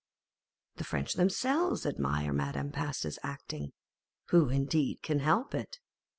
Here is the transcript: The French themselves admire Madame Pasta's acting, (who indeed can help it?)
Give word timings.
The 0.77 0.83
French 0.83 1.13
themselves 1.13 1.85
admire 1.85 2.33
Madame 2.33 2.71
Pasta's 2.71 3.19
acting, 3.21 3.71
(who 4.29 4.49
indeed 4.49 5.03
can 5.03 5.19
help 5.19 5.53
it?) 5.53 5.77